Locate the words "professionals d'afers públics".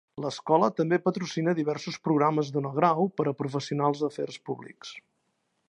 3.43-4.99